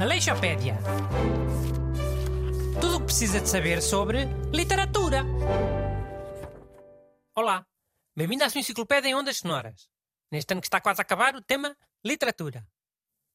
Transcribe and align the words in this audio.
Aleixopédia. 0.00 0.78
Tudo 2.80 2.96
o 2.96 3.00
que 3.00 3.06
precisa 3.06 3.40
de 3.40 3.48
saber 3.48 3.82
sobre 3.82 4.26
literatura. 4.52 5.24
Olá, 7.34 7.66
bem-vindo 8.16 8.44
à 8.44 8.48
sua 8.48 8.60
enciclopédia 8.60 9.08
em 9.08 9.16
ondas 9.16 9.38
sonoras. 9.38 9.88
Neste 10.30 10.52
ano 10.52 10.60
que 10.60 10.68
está 10.68 10.80
quase 10.80 11.00
a 11.00 11.02
acabar, 11.02 11.34
o 11.34 11.42
tema 11.42 11.76
literatura. 12.04 12.64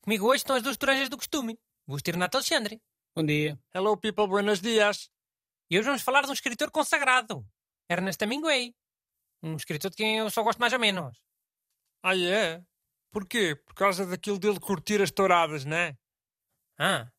Comigo 0.02 0.28
hoje 0.28 0.38
estão 0.38 0.56
as 0.56 0.64
duas 0.64 0.78
toranjas 0.78 1.10
do 1.10 1.18
costume, 1.18 1.60
Gusto 1.86 2.08
e 2.08 2.12
Renato 2.12 2.38
Alexandre. 2.38 2.82
Bom 3.14 3.26
dia. 3.26 3.60
Hello 3.76 3.98
people, 3.98 4.28
buenos 4.28 4.62
dias. 4.62 5.10
E 5.70 5.78
hoje 5.78 5.88
vamos 5.88 6.02
falar 6.02 6.22
de 6.22 6.30
um 6.30 6.34
escritor 6.34 6.72
consagrado, 6.72 7.46
Ernest 7.90 8.24
Hemingway. 8.24 8.74
Um 9.44 9.58
escritor 9.58 9.92
de 9.92 9.98
quem 9.98 10.20
eu 10.20 10.30
só 10.30 10.44
gosto 10.44 10.60
mais 10.60 10.72
ou 10.72 10.80
menos. 10.80 11.18
Ah, 12.02 12.16
é? 12.16 12.64
Porquê? 13.12 13.56
Por 13.56 13.76
causa 13.76 14.06
daquilo 14.06 14.40
dele 14.40 14.60
curtir 14.60 15.02
as 15.02 15.12
touradas, 15.12 15.66
não 15.66 15.76
é? 15.76 15.98
Ah, 16.80 17.12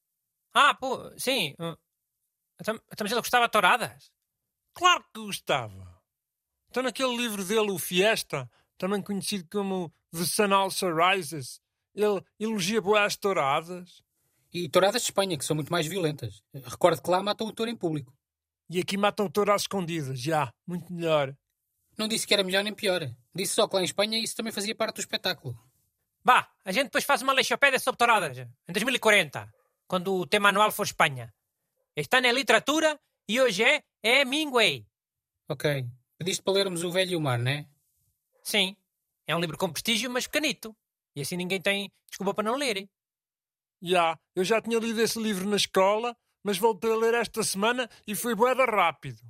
ah 0.54 0.74
pô, 0.74 1.12
sim. 1.18 1.54
uh, 1.60 1.76
Então, 2.60 2.74
então, 2.74 3.04
mas 3.04 3.12
ele 3.12 3.20
gostava 3.20 3.46
de 3.46 3.52
touradas? 3.52 4.10
Claro 4.74 5.04
que 5.12 5.20
gostava. 5.20 6.02
Então 6.70 6.82
naquele 6.82 7.14
livro 7.16 7.44
dele, 7.44 7.70
o 7.70 7.78
Fiesta, 7.78 8.50
também 8.78 9.02
conhecido 9.02 9.46
como 9.50 9.92
The 10.10 10.24
Sun 10.24 10.54
Also 10.54 10.86
Rises, 10.94 11.60
ele 11.94 12.22
elogia 12.40 12.80
boas 12.80 13.16
touradas. 13.16 14.02
E 14.52 14.68
touradas 14.68 15.02
de 15.02 15.08
Espanha, 15.08 15.36
que 15.36 15.44
são 15.44 15.56
muito 15.56 15.70
mais 15.70 15.86
violentas. 15.86 16.42
Recordo 16.52 17.02
que 17.02 17.10
lá 17.10 17.22
matam 17.22 17.46
o 17.46 17.52
touro 17.52 17.70
em 17.70 17.76
público. 17.76 18.14
E 18.68 18.80
aqui 18.80 18.96
matam 18.96 19.30
touradas 19.30 19.62
escondidas, 19.62 20.18
já, 20.20 20.52
muito 20.66 20.92
melhor. 20.92 21.36
Não 21.98 22.08
disse 22.08 22.26
que 22.26 22.32
era 22.32 22.42
melhor 22.42 22.64
nem 22.64 22.74
pior. 22.74 23.02
Disse 23.34 23.54
só 23.54 23.68
que 23.68 23.74
lá 23.76 23.82
em 23.82 23.84
Espanha 23.84 24.18
isso 24.18 24.34
também 24.34 24.52
fazia 24.52 24.74
parte 24.74 24.96
do 24.96 25.00
espetáculo. 25.00 25.58
Bah, 26.24 26.48
a 26.64 26.70
gente 26.70 26.84
depois 26.84 27.04
faz 27.04 27.20
uma 27.22 27.32
leixopédia 27.32 27.80
sobre 27.80 27.98
touradas, 27.98 28.38
em 28.38 28.72
2040, 28.72 29.52
quando 29.88 30.14
o 30.14 30.26
tema 30.26 30.50
anual 30.50 30.70
for 30.70 30.84
Espanha. 30.84 31.34
Este 31.96 32.16
ano 32.16 32.28
é 32.28 32.32
literatura 32.32 32.98
e 33.28 33.40
hoje 33.40 33.64
é 33.64 33.82
Hemingway. 34.02 34.86
Ok. 35.48 35.84
Pediste 36.16 36.42
para 36.42 36.52
lermos 36.52 36.84
O 36.84 36.92
Velho 36.92 37.12
e 37.12 37.16
o 37.16 37.20
Mar, 37.20 37.38
não 37.38 37.50
é? 37.50 37.66
Sim, 38.44 38.76
é 39.26 39.34
um 39.34 39.40
livro 39.40 39.58
com 39.58 39.72
prestígio, 39.72 40.08
mas 40.10 40.26
pequenito. 40.26 40.76
E 41.16 41.22
assim 41.22 41.36
ninguém 41.36 41.60
tem 41.60 41.90
desculpa 42.08 42.32
para 42.32 42.44
não 42.44 42.56
ler. 42.56 42.88
Já, 43.82 44.16
eu 44.36 44.44
já 44.44 44.62
tinha 44.62 44.78
lido 44.78 45.00
esse 45.00 45.20
livro 45.20 45.48
na 45.48 45.56
escola, 45.56 46.16
mas 46.44 46.56
voltei 46.56 46.92
a 46.92 46.96
ler 46.96 47.14
esta 47.14 47.42
semana 47.42 47.90
e 48.06 48.14
foi 48.14 48.36
boeda 48.36 48.64
rápido. 48.64 49.20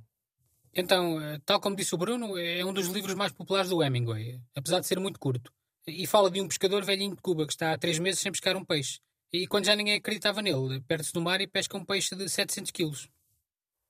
Então, 0.75 1.19
eh, 1.21 1.39
tal 1.43 1.59
como 1.59 1.75
disse 1.75 1.93
o 1.95 1.97
Bruno, 1.97 2.37
é 2.37 2.63
um 2.63 2.73
dos 2.73 2.87
livros 2.87 3.15
mais 3.15 3.31
populares 3.31 3.69
do 3.69 3.83
Hemingway, 3.83 4.39
apesar 4.55 4.79
de 4.79 4.85
ser 4.85 4.99
muito 4.99 5.19
curto. 5.19 5.51
E 5.85 6.07
fala 6.07 6.31
de 6.31 6.39
um 6.39 6.47
pescador 6.47 6.83
velhinho 6.85 7.15
de 7.15 7.21
Cuba 7.21 7.45
que 7.45 7.53
está 7.53 7.73
há 7.73 7.77
três 7.77 7.99
meses 7.99 8.21
sem 8.21 8.31
pescar 8.31 8.55
um 8.55 8.63
peixe. 8.63 8.99
E 9.31 9.47
quando 9.47 9.65
já 9.65 9.75
ninguém 9.75 9.95
acreditava 9.95 10.41
nele, 10.41 10.79
perde-se 10.81 11.13
no 11.15 11.21
mar 11.21 11.41
e 11.41 11.47
pesca 11.47 11.77
um 11.77 11.83
peixe 11.83 12.15
de 12.15 12.29
700 12.29 12.71
quilos. 12.71 13.09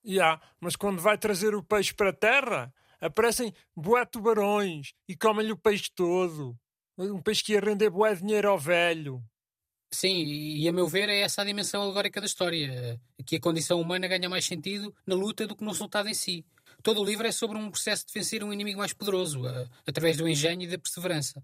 Já, 0.04 0.40
mas 0.60 0.74
quando 0.74 1.00
vai 1.00 1.16
trazer 1.16 1.54
o 1.54 1.62
peixe 1.62 1.94
para 1.94 2.10
a 2.10 2.14
terra, 2.14 2.74
aparecem 3.00 3.54
bué 3.76 4.04
tubarões 4.04 4.92
e 5.08 5.16
comem-lhe 5.16 5.52
o 5.52 5.56
peixe 5.56 5.90
todo. 5.94 6.58
Um 6.98 7.22
peixe 7.22 7.44
que 7.44 7.52
ia 7.52 7.60
render 7.60 7.90
bué 7.90 8.14
dinheiro 8.14 8.48
ao 8.50 8.58
velho. 8.58 9.22
Sim, 9.92 10.24
e 10.24 10.68
a 10.68 10.72
meu 10.72 10.88
ver 10.88 11.08
é 11.08 11.20
essa 11.20 11.42
a 11.42 11.44
dimensão 11.44 11.82
alegórica 11.82 12.20
da 12.20 12.26
história, 12.26 13.00
que 13.24 13.36
a 13.36 13.40
condição 13.40 13.80
humana 13.80 14.08
ganha 14.08 14.28
mais 14.28 14.44
sentido 14.44 14.92
na 15.06 15.14
luta 15.14 15.46
do 15.46 15.54
que 15.54 15.62
no 15.62 15.70
resultado 15.70 16.08
em 16.08 16.14
si. 16.14 16.44
Todo 16.82 17.00
o 17.00 17.04
livro 17.04 17.26
é 17.26 17.32
sobre 17.32 17.56
um 17.56 17.70
processo 17.70 18.04
de 18.06 18.12
vencer 18.12 18.42
um 18.42 18.52
inimigo 18.52 18.78
mais 18.78 18.92
poderoso, 18.92 19.42
através 19.86 20.16
do 20.16 20.28
engenho 20.28 20.62
e 20.62 20.66
da 20.66 20.78
perseverança. 20.78 21.42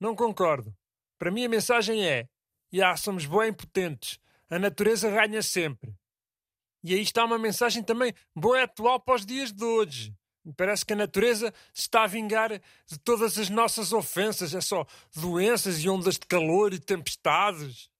Não 0.00 0.16
concordo. 0.16 0.74
Para 1.18 1.30
mim 1.30 1.44
a 1.44 1.48
mensagem 1.48 2.04
é: 2.04 2.26
já 2.72 2.96
somos 2.96 3.26
bué 3.26 3.48
impotentes. 3.48 4.18
A 4.48 4.58
natureza 4.58 5.10
ganha 5.10 5.42
sempre. 5.42 5.94
E 6.82 6.94
aí 6.94 7.02
está 7.02 7.24
uma 7.24 7.38
mensagem 7.38 7.82
também 7.82 8.14
boa 8.34 8.62
atual 8.62 8.98
para 8.98 9.14
os 9.14 9.26
dias 9.26 9.52
de 9.52 9.62
hoje. 9.62 10.14
Parece 10.56 10.86
que 10.86 10.94
a 10.94 10.96
natureza 10.96 11.52
se 11.74 11.82
está 11.82 12.04
a 12.04 12.06
vingar 12.06 12.50
de 12.50 12.98
todas 13.04 13.36
as 13.38 13.50
nossas 13.50 13.92
ofensas. 13.92 14.54
É 14.54 14.60
só 14.60 14.86
doenças 15.14 15.78
e 15.84 15.88
ondas 15.88 16.14
de 16.14 16.26
calor 16.26 16.72
e 16.72 16.80
tempestades. 16.80 17.90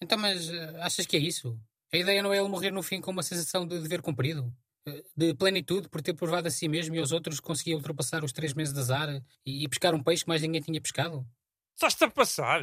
Então, 0.00 0.16
mas 0.16 0.48
eh, 0.48 0.76
achas 0.80 1.06
que 1.06 1.16
é 1.16 1.20
isso? 1.20 1.58
A 1.92 1.96
ideia 1.96 2.22
não 2.22 2.32
é 2.32 2.38
ele 2.38 2.48
morrer 2.48 2.70
no 2.70 2.82
fim 2.82 3.00
com 3.00 3.10
uma 3.10 3.22
sensação 3.22 3.66
de 3.66 3.78
dever 3.78 4.00
cumprido? 4.00 4.50
Eh, 4.88 5.02
De 5.16 5.34
plenitude 5.34 5.88
por 5.88 6.00
ter 6.02 6.14
provado 6.14 6.48
a 6.48 6.50
si 6.50 6.68
mesmo 6.68 6.94
e 6.94 6.98
aos 6.98 7.12
outros 7.12 7.40
que 7.40 7.46
conseguia 7.46 7.76
ultrapassar 7.76 8.24
os 8.24 8.32
três 8.32 8.54
meses 8.54 8.72
de 8.72 8.80
azar 8.80 9.08
e, 9.44 9.64
e 9.64 9.68
pescar 9.68 9.94
um 9.94 10.02
peixe 10.02 10.24
que 10.24 10.28
mais 10.28 10.42
ninguém 10.42 10.60
tinha 10.60 10.80
pescado? 10.80 11.26
Estás-te 11.74 12.04
a 12.04 12.10
passar. 12.10 12.62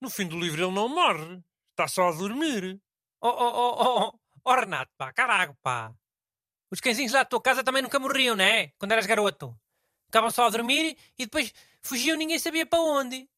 No 0.00 0.08
fim 0.10 0.26
do 0.26 0.38
livro 0.38 0.64
ele 0.64 0.72
não 0.72 0.88
morre. 0.88 1.42
Está 1.70 1.88
só 1.88 2.08
a 2.08 2.12
dormir. 2.12 2.80
Oh, 3.20 3.28
oh, 3.28 3.52
oh, 3.54 3.84
oh, 3.84 4.18
oh, 4.44 4.54
Renato, 4.54 4.92
pá, 4.96 5.12
carago, 5.12 5.56
pá. 5.62 5.92
Os 6.70 6.80
cãezinhos 6.80 7.12
lá 7.12 7.20
da 7.20 7.24
tua 7.24 7.40
casa 7.40 7.64
também 7.64 7.82
nunca 7.82 7.98
morriam, 7.98 8.36
não 8.36 8.44
é? 8.44 8.72
Quando 8.78 8.92
eras 8.92 9.06
garoto. 9.06 9.58
Ficavam 10.06 10.30
só 10.30 10.46
a 10.46 10.50
dormir 10.50 10.96
e 11.18 11.24
depois 11.24 11.52
fugiam 11.82 12.16
ninguém 12.16 12.38
sabia 12.38 12.66
para 12.66 12.80
onde. 12.80 13.28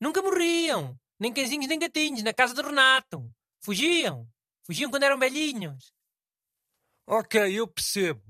Nunca 0.00 0.22
morriam. 0.22 0.98
Nem 1.18 1.32
cãezinhos 1.32 1.66
nem 1.66 1.78
gatinhos, 1.78 2.22
na 2.22 2.32
casa 2.32 2.54
do 2.54 2.62
Renato. 2.62 3.30
Fugiam. 3.60 4.28
Fugiam 4.64 4.90
quando 4.90 5.04
eram 5.04 5.18
velhinhos. 5.18 5.92
Ok, 7.06 7.40
eu 7.58 7.68
percebo. 7.68 8.22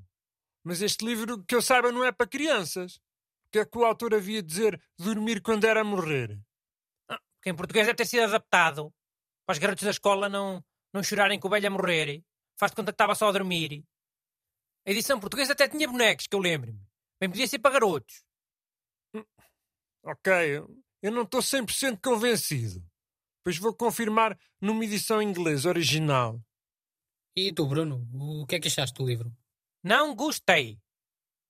Mas 0.63 0.83
este 0.83 1.05
livro, 1.05 1.43
que 1.45 1.55
eu 1.55 1.63
saiba, 1.63 1.91
não 1.91 2.05
é 2.05 2.13
para 2.13 2.27
crianças. 2.27 2.97
O 3.47 3.51
que 3.53 3.61
é 3.61 3.65
que 3.65 3.79
o 3.79 3.85
autor 3.85 4.15
havia 4.15 4.43
de 4.43 4.49
dizer 4.49 4.83
dormir 4.99 5.41
quando 5.41 5.65
era 5.65 5.83
morrer? 5.83 6.39
Porque 7.07 7.51
em 7.51 7.55
português 7.55 7.87
deve 7.87 7.97
ter 7.97 8.07
sido 8.07 8.25
adaptado. 8.25 8.93
Para 9.47 9.53
os 9.53 9.59
garotos 9.59 9.85
da 9.85 9.91
escola 9.91 10.29
não, 10.29 10.63
não 10.93 11.03
chorarem 11.03 11.39
com 11.39 11.47
o 11.49 11.51
velho 11.51 11.69
a 11.69 11.71
morrer. 11.71 12.23
Faz 12.59 12.73
de 12.73 12.77
conta 12.77 12.93
que 12.93 12.95
estava 12.95 13.15
só 13.15 13.29
a 13.29 13.33
dormir. 13.33 13.85
A 14.87 14.91
edição 14.91 15.19
portuguesa 15.21 15.53
até 15.53 15.69
tinha 15.69 15.89
bonecos, 15.89 16.27
que 16.27 16.35
eu 16.35 16.41
lembro-me. 16.41 16.81
Bem 17.21 17.31
podia 17.31 17.47
ser 17.47 17.59
para 17.61 17.73
garotos. 17.73 18.25
Ok, 20.03 20.33
eu 21.03 21.13
não 21.13 21.23
estou 21.23 21.41
100% 21.41 22.01
convencido. 22.03 22.85
Pois 23.43 23.59
vou 23.59 23.75
confirmar 23.75 24.39
numa 24.61 24.85
edição 24.85 25.23
inglesa 25.23 25.69
original. 25.69 26.41
E 27.39 27.53
tu, 27.53 27.67
Bruno, 27.67 28.09
o 28.15 28.47
que 28.47 28.57
é 28.57 28.61
que 28.61 28.69
achaste 28.69 28.97
do 28.97 29.07
livro? 29.07 29.31
Não 29.85 30.15
gostei. 30.15 30.81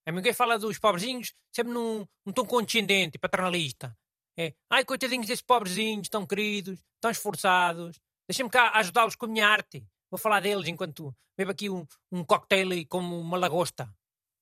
A 0.04 0.10
ninguém 0.10 0.32
fala 0.32 0.58
dos 0.58 0.80
pobrezinhos 0.80 1.32
sempre 1.54 1.72
num, 1.72 2.04
num 2.24 2.32
tom 2.32 2.44
condescendente 2.44 3.14
e 3.14 3.18
paternalista. 3.18 3.96
É, 4.36 4.52
ai, 4.68 4.84
coitadinhos 4.84 5.28
desses 5.28 5.44
pobrezinhos, 5.44 6.08
tão 6.08 6.26
queridos, 6.26 6.80
tão 7.00 7.10
esforçados. 7.10 8.00
Deixa-me 8.28 8.50
cá 8.50 8.72
ajudá-los 8.74 9.14
com 9.14 9.26
a 9.26 9.28
minha 9.28 9.46
arte. 9.46 9.86
Vou 10.10 10.18
falar 10.18 10.40
deles 10.40 10.66
enquanto 10.66 11.14
bebo 11.38 11.52
aqui 11.52 11.70
um, 11.70 11.86
um 12.10 12.24
cocktail 12.24 12.72
e 12.72 12.84
como 12.84 13.20
uma 13.20 13.38
lagosta. 13.38 13.88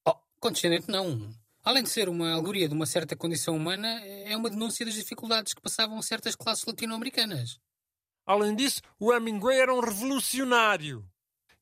Oh, 0.08 0.16
condescendente 0.40 0.90
não. 0.90 1.30
Além 1.62 1.82
de 1.82 1.90
ser 1.90 2.08
uma 2.08 2.32
alegoria 2.32 2.68
de 2.68 2.74
uma 2.74 2.86
certa 2.86 3.14
condição 3.14 3.54
humana, 3.54 4.00
é 4.02 4.34
uma 4.34 4.48
denúncia 4.48 4.86
das 4.86 4.94
dificuldades 4.94 5.52
que 5.52 5.60
passavam 5.60 6.00
certas 6.00 6.34
classes 6.34 6.64
latino-americanas. 6.64 7.60
Além 8.26 8.56
disso, 8.56 8.80
o 8.98 9.12
Hemingway 9.12 9.60
era 9.60 9.74
um 9.74 9.80
revolucionário. 9.80 11.06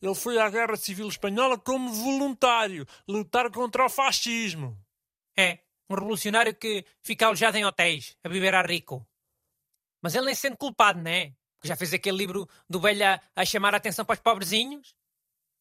Ele 0.03 0.15
foi 0.17 0.37
à 0.37 0.51
Guerra 0.51 0.77
Civil 0.77 1.07
Espanhola 1.07 1.57
como 1.57 1.93
voluntário, 1.93 2.85
lutar 3.07 3.49
contra 3.53 3.87
o 3.87 3.89
fascismo. 3.89 4.77
É, 5.39 5.61
um 5.89 5.95
revolucionário 5.95 6.53
que 6.53 6.85
fica 7.01 7.27
alojado 7.27 7.57
em 7.57 7.65
hotéis, 7.65 8.17
a 8.25 8.29
viver 8.29 8.53
a 8.53 8.63
rico. 8.63 9.07
Mas 10.03 10.17
ele 10.17 10.27
nem 10.27 10.35
se 10.35 10.41
sente 10.41 10.57
culpado, 10.57 11.01
não 11.01 11.09
é? 11.09 11.33
Porque 11.55 11.69
já 11.69 11.77
fez 11.77 11.95
aquele 11.95 12.19
livro 12.19 12.49
do 12.69 12.81
velho 12.81 13.07
a, 13.07 13.21
a 13.37 13.45
chamar 13.45 13.75
a 13.75 13.77
atenção 13.77 14.05
para 14.05 14.15
os 14.15 14.21
pobrezinhos. 14.21 14.93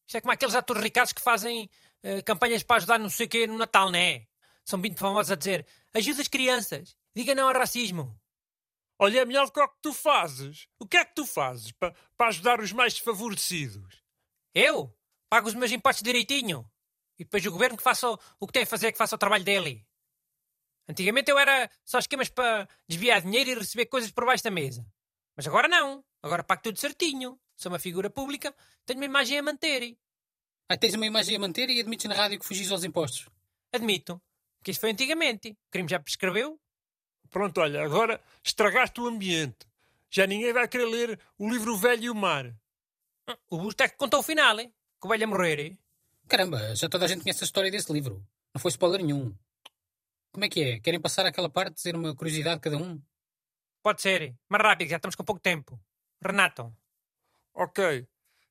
Isto 0.08 0.16
é 0.16 0.20
como 0.20 0.32
aqueles 0.32 0.56
atores 0.56 0.82
ricados 0.82 1.12
que 1.12 1.22
fazem 1.22 1.70
eh, 2.02 2.20
campanhas 2.22 2.64
para 2.64 2.78
ajudar 2.78 2.98
não 2.98 3.08
sei 3.08 3.26
o 3.26 3.28
quê 3.28 3.46
no 3.46 3.56
Natal, 3.56 3.92
não 3.92 3.98
é? 3.98 4.26
São 4.64 4.76
muito 4.76 4.98
famosos 4.98 5.30
a 5.30 5.36
dizer 5.36 5.64
ajuda 5.94 6.20
as 6.20 6.28
crianças, 6.28 6.96
diga 7.14 7.32
não 7.32 7.46
ao 7.46 7.54
racismo. 7.54 8.20
Olha, 8.98 9.20
é 9.20 9.24
melhor 9.24 9.48
que 9.52 9.60
o 9.60 9.68
que 9.68 9.78
tu 9.80 9.92
fazes. 9.92 10.66
O 10.80 10.86
que 10.86 10.96
é 10.96 11.04
que 11.04 11.14
tu 11.14 11.24
fazes 11.24 11.70
para, 11.70 11.94
para 12.16 12.28
ajudar 12.28 12.60
os 12.60 12.72
mais 12.72 12.94
desfavorecidos? 12.94 14.01
Eu? 14.54 14.94
Pago 15.28 15.48
os 15.48 15.54
meus 15.54 15.72
impostos 15.72 16.02
direitinho. 16.02 16.70
E 17.18 17.24
depois 17.24 17.44
o 17.46 17.50
governo 17.52 17.76
que 17.76 17.82
faça 17.82 18.08
o, 18.40 18.46
que 18.46 18.52
tem 18.52 18.62
a 18.62 18.66
fazer, 18.66 18.92
que 18.92 18.98
faça 18.98 19.14
o 19.14 19.18
trabalho 19.18 19.44
dele. 19.44 19.86
Antigamente 20.88 21.30
eu 21.30 21.38
era 21.38 21.70
só 21.84 21.98
esquemas 21.98 22.28
para 22.28 22.68
desviar 22.88 23.22
dinheiro 23.22 23.50
e 23.50 23.54
receber 23.54 23.86
coisas 23.86 24.10
por 24.10 24.26
baixo 24.26 24.44
da 24.44 24.50
mesa. 24.50 24.84
Mas 25.36 25.46
agora 25.46 25.68
não. 25.68 26.04
Agora 26.22 26.44
pago 26.44 26.62
tudo 26.62 26.78
certinho. 26.78 27.40
Sou 27.56 27.70
uma 27.70 27.78
figura 27.78 28.10
pública, 28.10 28.54
tenho 28.84 28.98
uma 28.98 29.06
imagem 29.06 29.38
a 29.38 29.42
manter. 29.42 29.96
Ah, 30.68 30.76
tens 30.76 30.94
uma 30.94 31.06
imagem 31.06 31.36
a 31.36 31.38
manter 31.38 31.70
e 31.70 31.80
admites 31.80 32.06
na 32.06 32.14
rádio 32.14 32.38
que 32.38 32.46
fugis 32.46 32.70
aos 32.70 32.84
impostos. 32.84 33.28
Admito. 33.72 34.20
Que 34.62 34.70
isso 34.70 34.80
foi 34.80 34.90
antigamente. 34.90 35.50
O 35.50 35.70
crime 35.70 35.88
já 35.88 36.00
prescreveu. 36.00 36.60
Pronto, 37.30 37.60
olha, 37.60 37.82
agora 37.82 38.22
estragaste 38.44 39.00
o 39.00 39.06
ambiente. 39.06 39.66
Já 40.10 40.26
ninguém 40.26 40.52
vai 40.52 40.68
querer 40.68 40.86
ler 40.86 41.20
o 41.38 41.48
livro 41.48 41.76
Velho 41.76 42.04
e 42.04 42.10
o 42.10 42.14
Mar. 42.14 42.54
O 43.50 43.58
Busto 43.58 43.82
é 43.82 43.88
que 43.88 43.96
contou 43.96 44.20
o 44.20 44.22
final, 44.22 44.58
hein? 44.58 44.72
Que 45.00 45.06
o 45.06 45.10
velho 45.10 45.24
a 45.24 45.26
morrer. 45.26 45.58
hein? 45.60 45.78
Caramba, 46.28 46.74
já 46.74 46.88
toda 46.88 47.04
a 47.04 47.08
gente 47.08 47.22
conhece 47.22 47.44
a 47.44 47.46
história 47.46 47.70
desse 47.70 47.92
livro. 47.92 48.24
Não 48.54 48.60
foi 48.60 48.70
spoiler 48.70 49.02
nenhum. 49.02 49.34
Como 50.32 50.44
é 50.44 50.48
que 50.48 50.62
é? 50.62 50.80
Querem 50.80 51.00
passar 51.00 51.26
aquela 51.26 51.50
parte, 51.50 51.74
dizer 51.74 51.94
uma 51.94 52.14
curiosidade 52.14 52.60
cada 52.60 52.76
um? 52.76 53.00
pode 53.82 54.00
ser. 54.00 54.36
Mais 54.48 54.62
rápido, 54.62 54.88
já 54.90 54.96
estamos 54.96 55.16
com 55.16 55.24
pouco 55.24 55.40
tempo. 55.40 55.78
Renato. 56.24 56.72
Ok. 57.52 58.06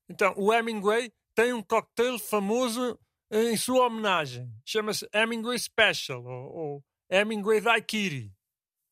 Então, 0.10 0.34
o 0.38 0.54
Hemingway 0.54 1.12
tem 1.34 1.54
um 1.54 1.64
cocktail 1.64 2.20
famoso 2.20 3.00
em 3.32 3.56
sua 3.56 3.88
homenagem. 3.88 4.54
Chama-se 4.66 5.08
Hemingway 5.14 5.58
Special 5.58 6.22
ou, 6.26 6.54
ou 6.54 6.86
Hemingway 7.10 7.62
Daiquiri. 7.62 8.34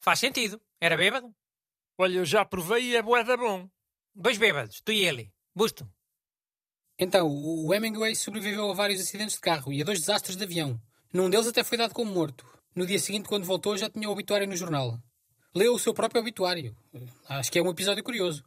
Faz 0.02 0.20
sentido. 0.20 0.62
Era 0.80 0.96
bêbado? 0.96 1.36
Olha, 1.98 2.20
eu 2.20 2.26
já 2.26 2.46
provei 2.46 2.84
e 2.92 2.96
é 2.96 3.02
bué 3.02 3.22
da 3.24 3.36
bom. 3.36 3.70
Dois 4.16 4.38
bêbados, 4.38 4.80
tu 4.82 4.94
e 4.94 5.04
ele. 5.06 5.34
Busto. 5.56 5.90
Então, 6.98 7.28
o 7.28 7.74
Hemingway 7.74 8.16
sobreviveu 8.16 8.70
a 8.70 8.74
vários 8.74 9.02
acidentes 9.02 9.36
de 9.36 9.42
carro 9.42 9.72
e 9.72 9.82
a 9.82 9.86
dois 9.86 10.00
desastres 10.00 10.36
de 10.36 10.44
avião. 10.44 10.80
Num 11.14 11.30
deles 11.30 11.48
até 11.48 11.64
foi 11.64 11.78
dado 11.78 11.94
como 11.94 12.12
morto. 12.12 12.46
No 12.76 12.86
dia 12.86 13.00
seguinte, 13.00 13.28
quando 13.28 13.46
voltou, 13.46 13.78
já 13.78 13.90
tinha 13.90 14.08
o 14.08 14.12
obituário 14.12 14.48
no 14.48 14.56
jornal. 14.56 15.00
Leu 15.56 15.74
o 15.74 15.80
seu 15.80 15.94
próprio 15.94 16.22
obituário. 16.22 16.76
Acho 17.28 17.52
que 17.52 17.58
é 17.58 17.64
um 17.64 17.70
episódio 17.70 18.04
curioso. 18.04 18.44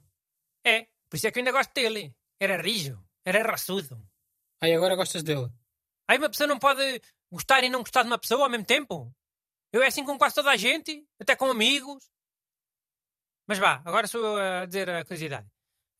É, 0.64 0.86
por 1.08 1.16
isso 1.16 1.26
é 1.26 1.30
que 1.30 1.38
eu 1.38 1.40
ainda 1.40 1.52
gosto 1.52 1.72
dele. 1.72 2.14
Era 2.38 2.60
rijo, 2.60 3.02
era 3.24 3.42
raçudo. 3.42 4.00
Aí 4.60 4.72
agora 4.72 4.94
gostas 4.94 5.22
dele. 5.22 5.50
Aí 6.06 6.18
uma 6.18 6.30
pessoa 6.30 6.46
não 6.46 6.58
pode 6.58 7.00
gostar 7.30 7.64
e 7.64 7.68
não 7.68 7.80
gostar 7.80 8.02
de 8.02 8.08
uma 8.08 8.18
pessoa 8.18 8.44
ao 8.44 8.50
mesmo 8.50 8.66
tempo? 8.66 9.12
Eu 9.72 9.82
é 9.82 9.86
assim 9.86 10.04
com 10.04 10.18
quase 10.18 10.34
toda 10.34 10.50
a 10.50 10.56
gente, 10.56 11.04
até 11.18 11.34
com 11.34 11.46
amigos. 11.46 12.10
Mas 13.46 13.58
vá, 13.58 13.82
agora 13.84 14.06
sou 14.06 14.24
eu 14.24 14.36
a 14.36 14.66
dizer 14.66 14.88
a 14.90 15.04
curiosidade. 15.04 15.48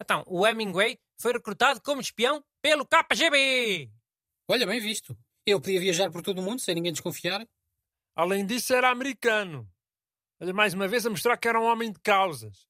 Então, 0.02 0.24
o 0.26 0.44
Hemingway 0.44 0.98
foi 1.16 1.32
recrutado 1.32 1.80
como 1.80 2.00
espião 2.00 2.44
pelo 2.60 2.84
KGB. 2.84 3.88
Olha, 4.48 4.66
bem 4.66 4.80
visto. 4.80 5.16
Ele 5.46 5.60
podia 5.60 5.80
viajar 5.80 6.10
por 6.10 6.22
todo 6.22 6.40
o 6.40 6.42
mundo 6.42 6.60
sem 6.60 6.74
ninguém 6.74 6.92
desconfiar. 6.92 7.46
Além 8.16 8.44
disso, 8.44 8.74
era 8.74 8.90
americano. 8.90 9.70
Olha, 10.40 10.52
mais 10.52 10.74
uma 10.74 10.88
vez 10.88 11.06
a 11.06 11.10
mostrar 11.10 11.36
que 11.36 11.46
era 11.46 11.60
um 11.60 11.64
homem 11.64 11.92
de 11.92 12.00
causas. 12.00 12.66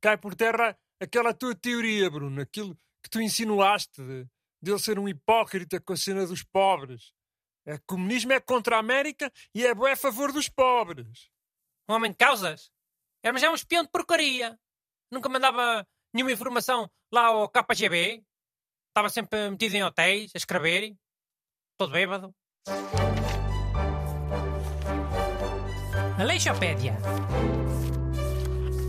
Cai 0.00 0.16
por 0.16 0.36
terra 0.36 0.78
aquela 1.00 1.34
tua 1.34 1.52
teoria, 1.52 2.08
Bruno, 2.08 2.40
aquilo 2.40 2.76
que 3.02 3.10
tu 3.10 3.20
insinuaste 3.20 4.00
de, 4.00 4.24
de 4.62 4.70
ele 4.70 4.78
ser 4.78 5.00
um 5.00 5.08
hipócrita 5.08 5.80
com 5.80 5.92
a 5.92 5.96
cena 5.96 6.24
dos 6.26 6.44
pobres. 6.44 7.12
É, 7.66 7.76
comunismo 7.86 8.32
é 8.32 8.38
contra 8.40 8.76
a 8.76 8.78
América 8.78 9.32
e 9.52 9.66
é 9.66 9.72
a 9.72 9.96
favor 9.96 10.32
dos 10.32 10.48
pobres. 10.48 11.28
Um 11.88 11.94
homem 11.94 12.12
de 12.12 12.16
causas? 12.16 12.70
Era, 13.20 13.32
mas 13.32 13.42
é 13.42 13.50
um 13.50 13.54
espião 13.54 13.82
de 13.82 13.90
porcaria. 13.90 14.56
Nunca 15.10 15.28
mandava 15.28 15.84
nenhuma 16.12 16.32
informação 16.32 16.90
lá 17.12 17.26
ao 17.26 17.48
KGB. 17.48 18.22
Estava 18.88 19.08
sempre 19.08 19.50
metido 19.50 19.74
em 19.74 19.82
hotéis, 19.82 20.30
a 20.34 20.38
escrever. 20.38 20.94
Todo 21.78 21.92
bêbado. 21.92 22.34
Aleixopédia. 26.18 26.96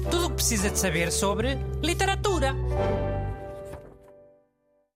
Tudo 0.10 0.26
o 0.26 0.30
que 0.30 0.36
precisa 0.36 0.70
de 0.72 0.80
saber 0.80 1.12
sobre 1.12 1.56
literatura. 1.84 2.56